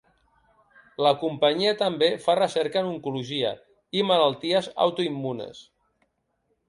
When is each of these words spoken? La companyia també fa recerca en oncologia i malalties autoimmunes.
La 1.07 1.11
companyia 1.23 1.73
també 1.81 2.09
fa 2.25 2.35
recerca 2.39 2.81
en 2.83 2.89
oncologia 2.93 3.51
i 4.01 4.05
malalties 4.13 4.71
autoimmunes. 4.87 5.61